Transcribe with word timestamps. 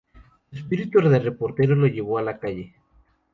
Su 0.51 0.55
espíritu 0.57 0.99
de 0.99 1.19
reportero 1.19 1.75
lo 1.75 1.85
llevó 1.85 2.17
a 2.17 2.23
la 2.23 2.39
calle. 2.39 2.73